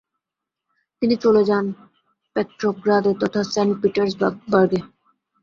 তিনি 1.01 1.15
চলে 1.23 1.41
যান 1.43 1.65
পেত্রোগ্রাদে 2.35 3.11
তথা 3.21 3.41
সেন্ট 3.53 3.73
পিটার্সবার্গে। 3.81 4.79